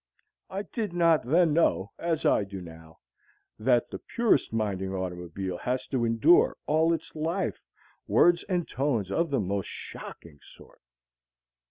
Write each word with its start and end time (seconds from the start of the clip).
I 0.49 0.63
did 0.63 0.93
not 0.93 1.27
then 1.27 1.53
know, 1.53 1.91
as 1.99 2.25
I 2.25 2.43
do 2.43 2.59
now, 2.59 2.97
that 3.59 3.91
the 3.91 3.99
purest 3.99 4.51
minded 4.51 4.89
automobile 4.89 5.59
has 5.59 5.85
to 5.89 6.05
endure 6.05 6.57
all 6.65 6.91
its 6.91 7.15
life 7.15 7.61
words 8.07 8.43
and 8.49 8.67
tones 8.67 9.11
of 9.11 9.29
the 9.29 9.39
most 9.39 9.67
shocking 9.67 10.39
sort. 10.41 10.81